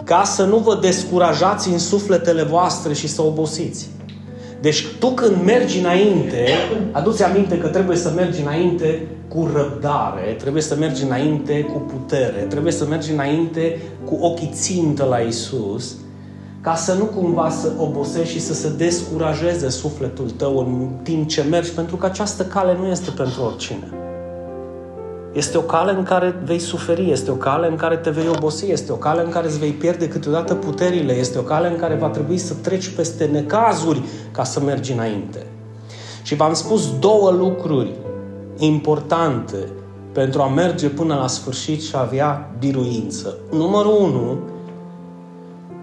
ca 0.05 0.23
să 0.25 0.45
nu 0.45 0.57
vă 0.57 0.79
descurajați 0.81 1.69
în 1.69 1.79
sufletele 1.79 2.43
voastre 2.43 2.93
și 2.93 3.09
să 3.09 3.23
obosiți. 3.23 3.89
Deci 4.61 4.87
tu 4.99 5.11
când 5.11 5.45
mergi 5.45 5.79
înainte, 5.79 6.47
aduți 6.93 7.25
aminte 7.25 7.59
că 7.59 7.67
trebuie 7.69 7.97
să 7.97 8.13
mergi 8.17 8.41
înainte 8.41 9.07
cu 9.29 9.51
răbdare, 9.55 10.37
trebuie 10.39 10.63
să 10.63 10.77
mergi 10.79 11.03
înainte 11.03 11.61
cu 11.61 11.79
putere, 11.79 12.47
trebuie 12.49 12.73
să 12.73 12.87
mergi 12.87 13.13
înainte 13.13 13.79
cu 14.05 14.19
ochii 14.21 14.51
țintă 14.53 15.05
la 15.05 15.17
Isus, 15.19 15.97
ca 16.61 16.75
să 16.75 16.95
nu 16.95 17.05
cumva 17.05 17.51
să 17.51 17.73
obosești 17.79 18.33
și 18.33 18.41
să 18.41 18.55
se 18.55 18.69
descurajeze 18.77 19.69
sufletul 19.69 20.31
tău 20.31 20.59
în 20.59 20.89
timp 21.03 21.29
ce 21.29 21.43
mergi, 21.43 21.71
pentru 21.71 21.97
că 21.97 22.07
această 22.07 22.45
cale 22.45 22.77
nu 22.81 22.87
este 22.87 23.11
pentru 23.11 23.43
oricine. 23.43 24.08
Este 25.39 25.59
o 25.59 25.61
cale 25.61 25.93
în 25.93 26.03
care 26.03 26.41
vei 26.45 26.59
suferi, 26.59 27.11
este 27.11 27.31
o 27.31 27.35
cale 27.35 27.69
în 27.69 27.77
care 27.77 27.97
te 27.97 28.11
vei 28.11 28.29
obosi, 28.29 28.71
este 28.71 28.93
o 28.93 28.95
cale 28.95 29.23
în 29.25 29.31
care 29.31 29.47
îți 29.47 29.59
vei 29.59 29.71
pierde 29.71 30.09
câteodată 30.09 30.55
puterile, 30.55 31.13
este 31.13 31.39
o 31.39 31.43
cale 31.43 31.69
în 31.69 31.77
care 31.77 31.95
va 31.95 32.09
trebui 32.09 32.39
să 32.39 32.55
treci 32.55 32.89
peste 32.89 33.25
necazuri 33.25 34.03
ca 34.31 34.45
să 34.45 34.61
mergi 34.61 34.93
înainte. 34.93 35.47
Și 36.23 36.35
v-am 36.35 36.55
spus 36.55 36.99
două 36.99 37.31
lucruri 37.31 37.95
importante 38.57 39.57
pentru 40.13 40.43
a 40.43 40.49
merge 40.49 40.89
până 40.89 41.15
la 41.15 41.27
sfârșit 41.27 41.83
și 41.83 41.95
a 41.95 42.01
avea 42.01 42.51
biruință. 42.59 43.37
Numărul 43.53 43.97
unu, 44.01 44.39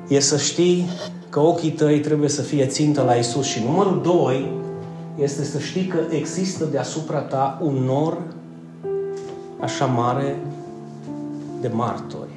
e 0.07 0.19
să 0.19 0.37
știi 0.37 0.89
că 1.29 1.39
ochii 1.39 1.71
tăi 1.71 1.99
trebuie 1.99 2.29
să 2.29 2.41
fie 2.41 2.65
țintă 2.65 3.03
la 3.05 3.13
Isus. 3.13 3.45
Și 3.45 3.63
numărul 3.65 4.01
doi 4.03 4.51
este 5.17 5.43
să 5.43 5.59
știi 5.59 5.85
că 5.85 5.97
există 6.09 6.65
deasupra 6.71 7.19
ta 7.19 7.59
un 7.61 7.73
nor 7.73 8.17
așa 9.59 9.85
mare 9.85 10.39
de 11.61 11.67
martori. 11.73 12.29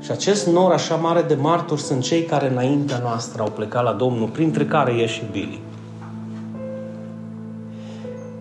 Și 0.00 0.10
acest 0.10 0.46
nor 0.46 0.72
așa 0.72 0.94
mare 0.94 1.22
de 1.22 1.34
martori 1.34 1.80
sunt 1.80 2.02
cei 2.02 2.22
care 2.22 2.50
înaintea 2.50 2.98
noastră 2.98 3.42
au 3.42 3.50
plecat 3.50 3.82
la 3.82 3.92
Domnul, 3.92 4.28
printre 4.28 4.66
care 4.66 4.92
e 4.92 5.06
și 5.06 5.22
Billy. 5.30 5.60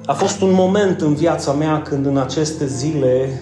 A 0.06 0.13
fost 0.13 0.41
un 0.41 0.53
moment 0.53 1.01
în 1.01 1.13
viața 1.13 1.51
mea 1.51 1.82
când 1.82 2.06
în 2.06 2.18
aceste 2.18 2.65
zile 2.65 3.41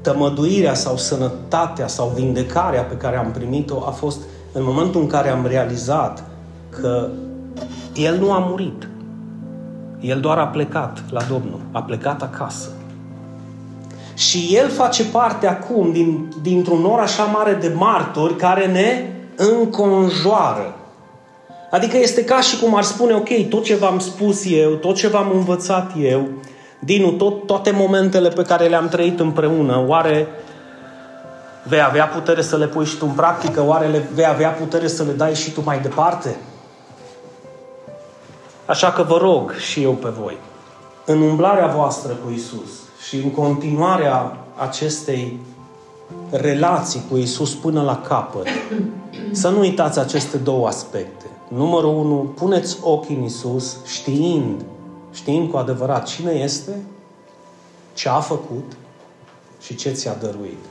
tămăduirea 0.00 0.74
sau 0.74 0.96
sănătatea 0.96 1.86
sau 1.86 2.12
vindecarea 2.14 2.82
pe 2.82 2.96
care 2.96 3.16
am 3.16 3.30
primit-o 3.30 3.86
a 3.86 3.90
fost 3.90 4.20
în 4.52 4.62
momentul 4.64 5.00
în 5.00 5.06
care 5.06 5.28
am 5.28 5.46
realizat 5.46 6.24
că 6.68 7.08
El 7.94 8.18
nu 8.18 8.32
a 8.32 8.38
murit. 8.38 8.88
El 10.00 10.20
doar 10.20 10.38
a 10.38 10.46
plecat 10.46 11.04
la 11.10 11.22
Domnul, 11.28 11.60
a 11.72 11.82
plecat 11.82 12.22
acasă. 12.22 12.68
Și 14.14 14.48
El 14.50 14.68
face 14.70 15.04
parte 15.04 15.46
acum 15.46 15.92
din, 15.92 16.34
dintr-un 16.42 16.80
nor 16.80 16.98
așa 16.98 17.24
mare 17.24 17.52
de 17.52 17.72
martori 17.76 18.36
care 18.36 18.66
ne 18.66 19.08
înconjoară. 19.36 20.74
Adică 21.70 21.96
este 21.96 22.24
ca 22.24 22.40
și 22.40 22.58
cum 22.58 22.76
ar 22.76 22.82
spune, 22.82 23.14
ok, 23.14 23.48
tot 23.48 23.64
ce 23.64 23.76
v-am 23.76 23.98
spus 23.98 24.44
eu, 24.50 24.70
tot 24.70 24.94
ce 24.96 25.08
v-am 25.08 25.30
învățat 25.34 25.92
eu, 26.00 26.28
Dinu, 26.84 27.10
tot, 27.10 27.46
toate 27.46 27.70
momentele 27.70 28.28
pe 28.28 28.42
care 28.42 28.68
le-am 28.68 28.88
trăit 28.88 29.20
împreună, 29.20 29.84
oare 29.86 30.28
vei 31.62 31.82
avea 31.82 32.06
putere 32.06 32.42
să 32.42 32.56
le 32.56 32.66
pui 32.66 32.84
și 32.84 32.96
tu 32.96 33.06
în 33.08 33.14
practică? 33.14 33.62
Oare 33.66 33.86
le 33.86 34.08
vei 34.14 34.26
avea 34.26 34.50
putere 34.50 34.88
să 34.88 35.02
le 35.02 35.12
dai 35.12 35.34
și 35.34 35.50
tu 35.50 35.62
mai 35.64 35.80
departe? 35.80 36.36
Așa 38.66 38.92
că 38.92 39.02
vă 39.02 39.16
rog 39.16 39.54
și 39.54 39.82
eu 39.82 39.92
pe 39.92 40.08
voi, 40.08 40.36
în 41.04 41.20
umblarea 41.20 41.66
voastră 41.66 42.12
cu 42.12 42.30
Isus 42.30 42.83
și 43.14 43.20
în 43.22 43.30
continuarea 43.30 44.36
acestei 44.56 45.40
relații 46.30 47.02
cu 47.10 47.16
Isus 47.16 47.54
până 47.54 47.82
la 47.82 48.00
capăt, 48.00 48.46
să 49.32 49.48
nu 49.48 49.58
uitați 49.58 49.98
aceste 49.98 50.36
două 50.36 50.66
aspecte. 50.66 51.24
Numărul 51.48 51.94
unu, 51.94 52.32
puneți 52.34 52.78
ochii 52.82 53.16
în 53.16 53.22
Isus 53.22 53.76
știind, 53.84 54.64
știind 55.12 55.50
cu 55.50 55.56
adevărat 55.56 56.06
cine 56.06 56.30
este, 56.32 56.84
ce 57.92 58.08
a 58.08 58.20
făcut 58.20 58.72
și 59.60 59.74
ce 59.74 59.90
ți-a 59.90 60.14
dăruit. 60.20 60.64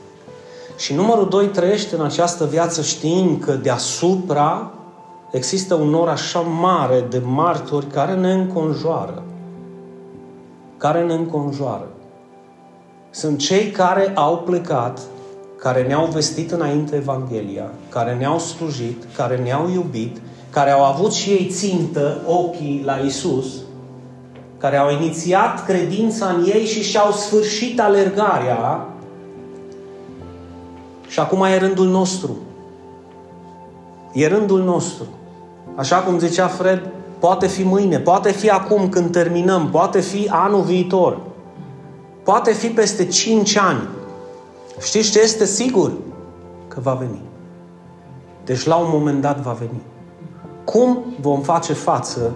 Și 0.76 0.94
numărul 0.94 1.28
doi, 1.28 1.46
trăiește 1.46 1.94
în 1.94 2.04
această 2.04 2.46
viață 2.46 2.82
știind 2.82 3.42
că 3.42 3.52
deasupra 3.52 4.72
există 5.30 5.74
un 5.74 5.88
nor 5.88 6.08
așa 6.08 6.40
mare 6.40 7.06
de 7.10 7.22
martori 7.24 7.86
care 7.86 8.14
ne 8.14 8.32
înconjoară. 8.32 9.22
Care 10.76 11.04
ne 11.04 11.14
înconjoară. 11.14 11.88
Sunt 13.14 13.38
cei 13.38 13.70
care 13.70 14.12
au 14.14 14.38
plecat, 14.38 15.00
care 15.56 15.86
ne-au 15.86 16.06
vestit 16.06 16.50
înainte 16.50 16.96
Evanghelia, 16.96 17.70
care 17.88 18.14
ne-au 18.14 18.38
slujit, 18.38 19.04
care 19.16 19.36
ne-au 19.36 19.70
iubit, 19.70 20.20
care 20.50 20.70
au 20.70 20.84
avut 20.84 21.12
și 21.12 21.30
ei 21.30 21.48
țintă 21.50 22.20
ochii 22.26 22.82
la 22.84 22.96
Isus, 22.96 23.46
care 24.58 24.76
au 24.76 24.90
inițiat 24.90 25.64
credința 25.64 26.26
în 26.26 26.44
ei 26.44 26.66
și 26.66 26.82
și-au 26.82 27.12
sfârșit 27.12 27.80
alergarea 27.80 28.88
și 31.08 31.20
acum 31.20 31.42
e 31.42 31.58
rândul 31.58 31.88
nostru. 31.88 32.36
E 34.12 34.26
rândul 34.26 34.62
nostru. 34.62 35.04
Așa 35.74 35.96
cum 35.96 36.18
zicea 36.18 36.46
Fred, 36.46 36.88
poate 37.18 37.46
fi 37.46 37.62
mâine, 37.62 37.98
poate 37.98 38.32
fi 38.32 38.50
acum 38.50 38.88
când 38.88 39.10
terminăm, 39.10 39.68
poate 39.70 40.00
fi 40.00 40.28
anul 40.30 40.62
viitor, 40.62 41.18
poate 42.24 42.52
fi 42.52 42.66
peste 42.66 43.06
5 43.06 43.56
ani. 43.56 43.88
Știți 44.80 45.10
ce 45.10 45.20
este 45.20 45.44
sigur? 45.44 45.92
Că 46.68 46.80
va 46.80 46.92
veni. 46.92 47.20
Deci 48.44 48.64
la 48.64 48.76
un 48.76 48.88
moment 48.88 49.20
dat 49.20 49.40
va 49.40 49.52
veni. 49.52 49.80
Cum 50.64 50.98
vom 51.20 51.40
face 51.40 51.72
față 51.72 52.32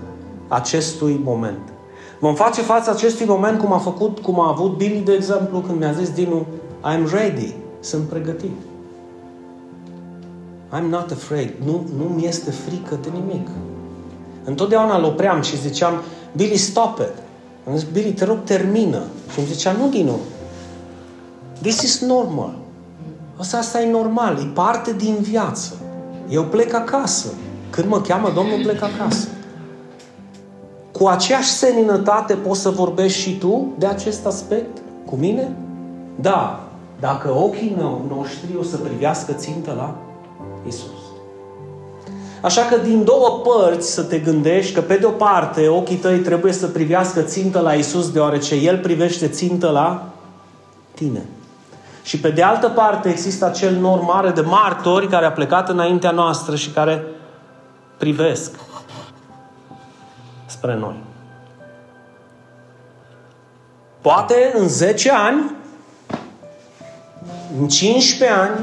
acestui 0.48 1.20
moment? 1.24 1.72
Vom 2.18 2.34
face 2.34 2.60
față 2.60 2.90
acestui 2.90 3.26
moment 3.26 3.58
cum 3.58 3.72
a 3.72 3.78
făcut, 3.78 4.18
cum 4.18 4.40
a 4.40 4.48
avut 4.48 4.76
Billy, 4.76 5.00
de 5.00 5.12
exemplu, 5.12 5.60
când 5.60 5.78
mi-a 5.78 5.92
zis 5.92 6.10
Dinu, 6.10 6.46
I'm 6.84 7.10
ready, 7.12 7.54
sunt 7.80 8.08
pregătit. 8.08 8.56
I'm 10.78 10.88
not 10.90 11.10
afraid. 11.10 11.52
Nu, 11.64 11.86
nu 11.98 12.04
mi 12.04 12.26
este 12.26 12.50
frică 12.50 12.98
de 13.02 13.08
nimic. 13.12 13.48
Întotdeauna 14.44 14.96
îl 14.96 15.04
opream 15.04 15.42
și 15.42 15.60
ziceam, 15.60 15.94
Billy, 16.36 16.56
stop 16.56 16.98
it. 16.98 17.27
Am 17.68 17.76
zis, 17.76 17.88
Billy, 17.92 18.12
te 18.12 18.24
rog, 18.24 18.38
termină. 18.44 19.02
Și 19.32 19.38
îmi 19.38 19.48
zicea, 19.48 19.72
nu, 19.72 19.88
Dinu. 19.88 20.18
This 21.60 21.82
is 21.82 22.00
normal. 22.00 22.54
Asta, 23.36 23.56
asta 23.56 23.82
e 23.82 23.90
normal, 23.90 24.38
e 24.38 24.50
parte 24.54 24.92
din 24.92 25.16
viață. 25.20 25.76
Eu 26.28 26.44
plec 26.44 26.74
acasă. 26.74 27.28
Când 27.70 27.88
mă 27.88 28.00
cheamă 28.00 28.30
Domnul, 28.34 28.60
plec 28.62 28.82
acasă. 28.82 29.28
Cu 30.92 31.06
aceeași 31.06 31.48
seninătate 31.48 32.34
poți 32.34 32.60
să 32.60 32.70
vorbești 32.70 33.20
și 33.20 33.38
tu 33.38 33.72
de 33.78 33.86
acest 33.86 34.26
aspect 34.26 34.78
cu 35.06 35.16
mine? 35.16 35.56
Da, 36.20 36.68
dacă 37.00 37.34
ochii 37.34 37.76
noștri 38.08 38.56
o 38.58 38.62
să 38.62 38.76
privească 38.76 39.32
țintă 39.32 39.72
la 39.76 39.96
Isus. 40.66 41.07
Așa 42.42 42.62
că 42.62 42.76
din 42.76 43.04
două 43.04 43.42
părți 43.44 43.92
să 43.92 44.02
te 44.02 44.18
gândești 44.18 44.74
că 44.74 44.80
pe 44.80 44.96
de 44.96 45.06
o 45.06 45.10
parte 45.10 45.68
ochii 45.68 45.96
tăi 45.96 46.18
trebuie 46.18 46.52
să 46.52 46.66
privească 46.66 47.20
țintă 47.20 47.60
la 47.60 47.74
Isus 47.74 48.10
deoarece 48.10 48.54
El 48.54 48.78
privește 48.78 49.28
țintă 49.28 49.70
la 49.70 50.08
tine. 50.94 51.22
Și 52.02 52.20
pe 52.20 52.30
de 52.30 52.42
altă 52.42 52.68
parte 52.68 53.08
există 53.08 53.44
acel 53.44 53.74
nor 53.74 54.00
mare 54.00 54.30
de 54.30 54.40
martori 54.40 55.08
care 55.08 55.26
a 55.26 55.32
plecat 55.32 55.68
înaintea 55.68 56.10
noastră 56.10 56.56
și 56.56 56.70
care 56.70 57.04
privesc 57.98 58.54
spre 60.46 60.74
noi. 60.74 60.96
Poate 64.00 64.52
în 64.58 64.68
10 64.68 65.10
ani, 65.10 65.54
în 67.60 67.68
15 67.68 68.38
ani, 68.38 68.60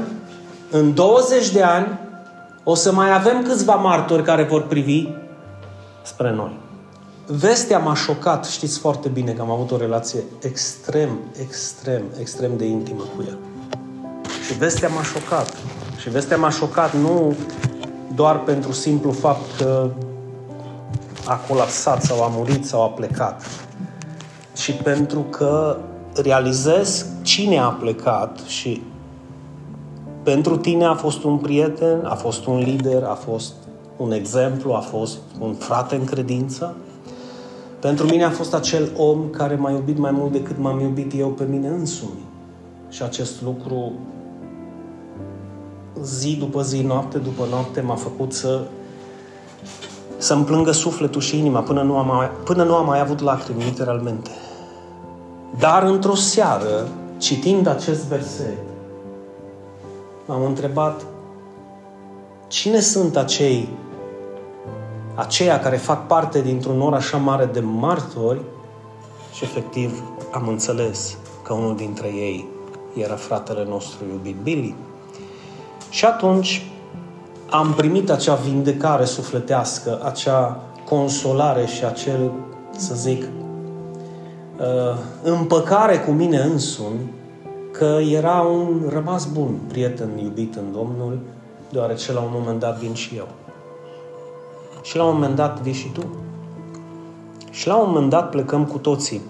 în 0.70 0.94
20 0.94 1.50
de 1.50 1.62
ani, 1.62 1.98
o 2.68 2.74
să 2.74 2.92
mai 2.92 3.14
avem 3.14 3.42
câțiva 3.42 3.74
martori 3.74 4.22
care 4.22 4.42
vor 4.42 4.62
privi 4.62 5.08
spre 6.02 6.32
noi. 6.32 6.58
Vestea 7.26 7.78
m-a 7.78 7.94
șocat, 7.94 8.44
știți 8.44 8.78
foarte 8.78 9.08
bine 9.08 9.32
că 9.32 9.42
am 9.42 9.50
avut 9.50 9.70
o 9.70 9.76
relație 9.76 10.20
extrem, 10.42 11.18
extrem, 11.40 12.02
extrem 12.20 12.56
de 12.56 12.64
intimă 12.64 13.02
cu 13.16 13.24
el. 13.26 13.38
Și 14.46 14.58
vestea 14.58 14.88
m-a 14.88 15.02
șocat. 15.02 15.56
Și 16.00 16.10
vestea 16.10 16.36
m-a 16.36 16.50
șocat 16.50 16.94
nu 16.94 17.36
doar 18.14 18.40
pentru 18.40 18.72
simplu 18.72 19.12
fapt 19.12 19.56
că 19.58 19.90
a 21.24 21.36
colapsat 21.48 22.02
sau 22.02 22.22
a 22.22 22.28
murit 22.28 22.66
sau 22.66 22.82
a 22.82 22.88
plecat, 22.88 23.42
ci 24.52 24.72
pentru 24.82 25.20
că 25.20 25.78
realizez 26.22 27.06
cine 27.22 27.58
a 27.58 27.68
plecat 27.68 28.38
și 28.46 28.82
pentru 30.26 30.56
tine 30.56 30.84
a 30.84 30.94
fost 30.94 31.24
un 31.24 31.36
prieten, 31.36 32.04
a 32.04 32.14
fost 32.14 32.46
un 32.46 32.58
lider, 32.58 33.02
a 33.02 33.14
fost 33.14 33.52
un 33.96 34.12
exemplu, 34.12 34.72
a 34.72 34.78
fost 34.78 35.18
un 35.40 35.54
frate 35.54 35.96
în 35.96 36.04
credință. 36.04 36.76
Pentru 37.80 38.06
mine 38.06 38.24
a 38.24 38.30
fost 38.30 38.54
acel 38.54 38.88
om 38.96 39.28
care 39.30 39.54
m-a 39.54 39.70
iubit 39.70 39.98
mai 39.98 40.10
mult 40.10 40.32
decât 40.32 40.58
m-am 40.58 40.80
iubit 40.80 41.12
eu 41.18 41.28
pe 41.28 41.44
mine 41.50 41.68
însumi. 41.68 42.24
Și 42.88 43.02
acest 43.02 43.42
lucru 43.42 43.92
zi 46.02 46.36
după 46.36 46.62
zi, 46.62 46.82
noapte 46.82 47.18
după 47.18 47.46
noapte 47.50 47.80
m-a 47.80 47.94
făcut 47.94 48.32
să 48.32 48.60
să-mi 50.16 50.44
plângă 50.44 50.70
sufletul 50.70 51.20
și 51.20 51.38
inima 51.38 51.60
până 51.60 51.82
nu 51.82 51.96
am 51.96 52.06
mai, 52.06 52.30
până 52.44 52.64
nu 52.64 52.74
am 52.74 52.86
mai 52.86 53.00
avut 53.00 53.20
lacrimi, 53.20 53.64
literalmente. 53.64 54.30
Dar 55.58 55.82
într-o 55.82 56.14
seară, 56.14 56.88
citind 57.18 57.66
acest 57.66 58.04
verset, 58.04 58.75
m-am 60.26 60.44
întrebat 60.44 61.06
cine 62.48 62.80
sunt 62.80 63.16
acei 63.16 63.68
aceia 65.14 65.60
care 65.60 65.76
fac 65.76 66.06
parte 66.06 66.40
dintr-un 66.40 66.76
nor 66.76 66.94
așa 66.94 67.16
mare 67.16 67.44
de 67.44 67.60
martori 67.60 68.40
și 69.32 69.44
efectiv 69.44 70.02
am 70.30 70.48
înțeles 70.48 71.16
că 71.42 71.52
unul 71.52 71.76
dintre 71.76 72.06
ei 72.06 72.46
era 72.94 73.14
fratele 73.14 73.64
nostru 73.68 74.04
iubit 74.12 74.36
Billy. 74.42 74.74
Și 75.90 76.04
atunci 76.04 76.70
am 77.50 77.72
primit 77.76 78.10
acea 78.10 78.34
vindecare 78.34 79.04
sufletească, 79.04 80.00
acea 80.04 80.60
consolare 80.84 81.66
și 81.66 81.84
acel, 81.84 82.32
să 82.76 82.94
zic, 82.94 83.22
uh, 83.22 84.98
împăcare 85.22 85.98
cu 85.98 86.10
mine 86.10 86.38
însumi 86.38 87.12
că 87.78 87.98
era 88.10 88.40
un 88.40 88.88
rămas 88.88 89.26
bun 89.32 89.58
prieten 89.68 90.18
iubit 90.22 90.54
în 90.54 90.72
Domnul, 90.72 91.18
deoarece 91.70 92.12
la 92.12 92.20
un 92.20 92.30
moment 92.32 92.60
dat 92.60 92.78
vin 92.78 92.94
și 92.94 93.16
eu. 93.16 93.28
Și 94.82 94.96
la 94.96 95.04
un 95.04 95.14
moment 95.14 95.34
dat 95.34 95.60
vii 95.60 95.72
și 95.72 95.92
tu. 95.92 96.06
Și 97.50 97.66
la 97.66 97.76
un 97.76 97.88
moment 97.88 98.10
dat 98.10 98.30
plecăm 98.30 98.64
cu 98.64 98.78
toții. 98.78 99.22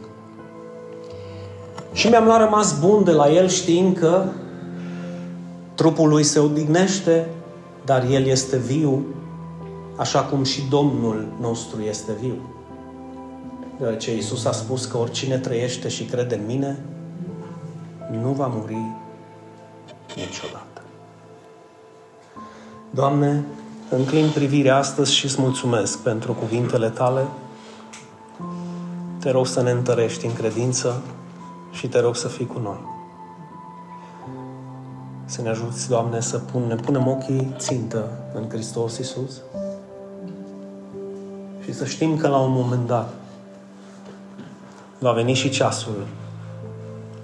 Și 1.93 2.09
mi-am 2.09 2.25
luat 2.25 2.41
rămas 2.41 2.81
bun 2.81 3.05
de 3.05 3.11
la 3.11 3.31
el 3.31 3.49
știind 3.49 3.97
că 3.97 4.25
trupul 5.75 6.09
lui 6.09 6.23
se 6.23 6.39
odihnește, 6.39 7.29
dar 7.85 8.05
el 8.11 8.25
este 8.25 8.57
viu, 8.57 9.05
așa 9.97 10.21
cum 10.21 10.45
și 10.45 10.63
Domnul 10.71 11.27
nostru 11.41 11.81
este 11.83 12.13
viu. 12.21 12.35
Deoarece 13.79 14.15
Iisus 14.15 14.45
a 14.45 14.53
spus 14.53 14.85
că 14.85 14.99
oricine 14.99 15.39
trăiește 15.39 15.89
și 15.89 16.05
crede 16.05 16.35
în 16.35 16.47
mine, 16.47 16.79
nu 18.11 18.29
va 18.29 18.47
muri 18.47 18.93
niciodată. 20.17 20.81
Doamne, 22.91 23.45
înclin 23.91 24.31
privirea 24.35 24.77
astăzi 24.77 25.15
și 25.15 25.25
îți 25.25 25.41
mulțumesc 25.41 25.99
pentru 25.99 26.33
cuvintele 26.33 26.89
tale. 26.89 27.27
Te 29.19 29.31
rog 29.31 29.47
să 29.47 29.63
ne 29.63 29.71
întărești 29.71 30.27
în 30.27 30.33
credință 30.33 31.03
și 31.71 31.89
te 31.89 32.01
rog 32.01 32.17
să 32.17 32.29
fii 32.29 32.47
cu 32.47 32.59
noi. 32.59 32.79
Să 35.25 35.43
ne 35.43 35.49
ajuți, 35.49 35.89
Doamne, 35.89 36.21
să 36.21 36.39
pun, 36.39 36.63
ne 36.67 36.75
punem 36.75 37.07
ochii 37.07 37.55
țintă 37.57 38.11
în 38.35 38.49
Hristos 38.49 38.99
Iisus 38.99 39.41
și 41.65 41.73
să 41.73 41.85
știm 41.85 42.17
că 42.17 42.29
la 42.29 42.39
un 42.39 42.53
moment 42.53 42.87
dat 42.87 43.15
va 44.99 45.13
veni 45.13 45.35
și 45.35 45.51
ceasul 45.51 46.07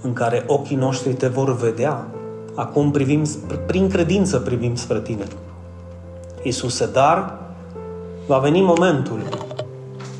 în 0.03 0.13
care 0.13 0.45
ochii 0.47 0.77
noștri 0.77 1.13
te 1.13 1.27
vor 1.27 1.57
vedea. 1.57 2.07
Acum 2.55 2.91
privim, 2.91 3.25
prin 3.67 3.89
credință 3.89 4.39
privim 4.39 4.75
spre 4.75 5.01
tine. 5.01 5.25
Iisuse, 6.43 6.89
dar 6.93 7.39
va 8.27 8.39
veni 8.39 8.63
momentul, 8.63 9.21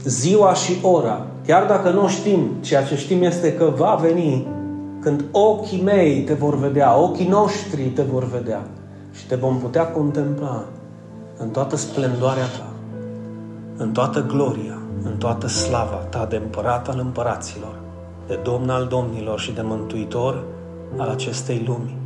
ziua 0.05 0.55
și 0.55 0.77
ora, 0.83 1.27
chiar 1.47 1.67
dacă 1.67 1.91
nu 1.91 2.09
știm, 2.09 2.51
ceea 2.61 2.85
ce 2.85 2.97
știm 2.97 3.23
este 3.23 3.55
că 3.55 3.73
va 3.77 3.99
veni, 4.01 4.47
când 5.01 5.25
ochii 5.31 5.83
mei 5.83 6.23
te 6.23 6.35
vor 6.35 6.57
vedea, 6.59 6.99
ochii 6.99 7.29
noștri 7.29 7.83
te 7.83 8.03
vor 8.03 8.25
vedea 8.25 8.63
și 9.13 9.27
te 9.27 9.35
vom 9.35 9.59
putea 9.59 9.87
contempla 9.87 10.65
în 11.39 11.49
toată 11.49 11.77
splendoarea 11.77 12.45
ta, 12.45 12.67
în 13.77 13.93
toată 13.93 14.25
gloria, 14.27 14.79
în 15.03 15.17
toată 15.17 15.49
slava 15.49 16.07
ta 16.11 16.27
de 16.31 16.37
împărat 16.37 16.89
al 16.89 16.99
împăraților, 16.99 17.82
de 18.27 18.39
domn 18.43 18.69
al 18.69 18.87
domnilor 18.87 19.41
și 19.41 19.53
de 19.53 19.61
mântuitor 19.65 20.45
al 20.97 21.09
acestei 21.09 21.63
lumi. 21.67 21.97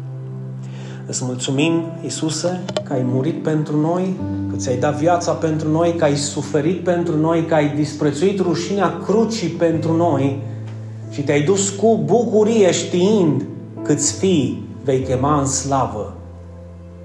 Îți 1.07 1.25
mulțumim, 1.25 1.83
Iisuse, 2.03 2.61
că 2.85 2.93
ai 2.93 3.03
murit 3.03 3.43
pentru 3.43 3.81
noi, 3.81 4.17
că 4.51 4.57
ți-ai 4.57 4.77
dat 4.77 4.95
viața 4.95 5.33
pentru 5.33 5.71
noi, 5.71 5.95
că 5.95 6.05
ai 6.05 6.17
suferit 6.17 6.85
pentru 6.85 7.17
noi, 7.17 7.45
că 7.45 7.55
ai 7.55 7.69
disprețuit 7.75 8.41
rușinea 8.41 8.99
crucii 9.05 9.49
pentru 9.49 9.93
noi 9.97 10.43
și 11.11 11.23
te-ai 11.23 11.43
dus 11.43 11.69
cu 11.71 12.01
bucurie 12.05 12.73
știind 12.73 13.47
câți 13.83 14.19
fii 14.19 14.69
vei 14.85 15.01
chema 15.01 15.41
în 15.41 15.47
slavă. 15.47 16.15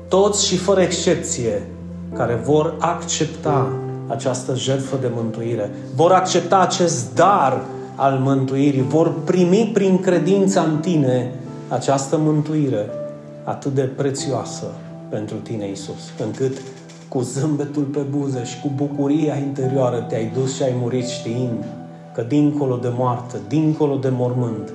Toți 0.08 0.45
și 0.45 0.58
fără 0.58 0.82
excepție 0.82 1.67
care 2.13 2.41
vor 2.45 2.76
accepta 2.80 3.67
această 4.08 4.56
jertfă 4.56 4.97
de 5.02 5.12
mântuire, 5.15 5.71
vor 5.95 6.12
accepta 6.12 6.60
acest 6.60 7.15
dar 7.15 7.62
al 8.01 8.19
mântuirii, 8.19 8.81
vor 8.81 9.13
primi 9.23 9.69
prin 9.73 9.99
credința 9.99 10.61
în 10.61 10.77
tine 10.77 11.31
această 11.67 12.17
mântuire 12.17 12.85
atât 13.43 13.73
de 13.73 13.81
prețioasă 13.81 14.65
pentru 15.09 15.35
tine, 15.35 15.69
Isus, 15.69 16.11
încât 16.25 16.57
cu 17.07 17.21
zâmbetul 17.21 17.83
pe 17.83 17.99
buze 17.99 18.43
și 18.43 18.61
cu 18.61 18.71
bucuria 18.75 19.35
interioară 19.35 20.05
te-ai 20.09 20.31
dus 20.33 20.55
și 20.55 20.63
ai 20.63 20.75
murit 20.81 21.07
știind 21.07 21.65
că 22.13 22.21
dincolo 22.21 22.75
de 22.75 22.91
moarte, 22.97 23.37
dincolo 23.47 23.95
de 23.95 24.09
mormânt, 24.09 24.73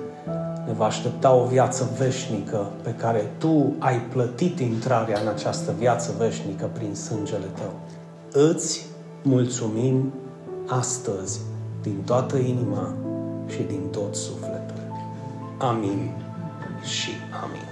ne 0.67 0.73
va 0.77 0.85
aștepta 0.85 1.35
o 1.35 1.45
viață 1.45 1.91
veșnică 1.99 2.71
pe 2.83 2.91
care 2.91 3.31
Tu 3.39 3.73
ai 3.79 4.01
plătit 4.13 4.61
intrarea 4.61 5.21
în 5.21 5.29
această 5.29 5.73
viață 5.79 6.15
veșnică 6.19 6.71
prin 6.73 6.95
sângele 6.95 7.47
Tău. 7.55 7.73
Îți 8.51 8.87
mulțumim 9.23 10.13
astăzi 10.67 11.41
din 11.83 11.97
toată 12.05 12.37
inima 12.37 12.95
și 13.49 13.63
din 13.63 13.89
tot 13.91 14.15
sufletul. 14.15 14.83
Amin 15.59 16.11
și 16.83 17.11
amin. 17.43 17.66